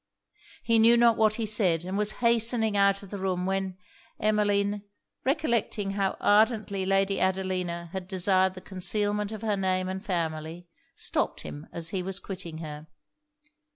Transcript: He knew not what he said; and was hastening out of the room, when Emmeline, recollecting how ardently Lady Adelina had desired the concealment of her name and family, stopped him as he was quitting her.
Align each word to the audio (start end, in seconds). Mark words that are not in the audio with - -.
He 0.63 0.79
knew 0.79 0.97
not 0.97 1.15
what 1.15 1.35
he 1.35 1.45
said; 1.45 1.85
and 1.85 1.95
was 1.95 2.13
hastening 2.25 2.75
out 2.75 3.03
of 3.03 3.11
the 3.11 3.19
room, 3.19 3.45
when 3.45 3.77
Emmeline, 4.19 4.81
recollecting 5.23 5.91
how 5.91 6.17
ardently 6.19 6.87
Lady 6.87 7.19
Adelina 7.19 7.91
had 7.93 8.07
desired 8.07 8.55
the 8.55 8.61
concealment 8.61 9.31
of 9.31 9.43
her 9.43 9.55
name 9.55 9.87
and 9.87 10.03
family, 10.03 10.67
stopped 10.95 11.41
him 11.41 11.67
as 11.71 11.89
he 11.89 12.01
was 12.01 12.19
quitting 12.19 12.57
her. 12.57 12.87